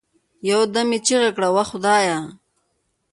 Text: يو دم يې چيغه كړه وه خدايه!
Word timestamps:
يو 0.49 0.61
دم 0.73 0.87
يې 0.95 0.99
چيغه 1.05 1.29
كړه 1.35 1.49
وه 1.55 1.63
خدايه! 1.71 2.19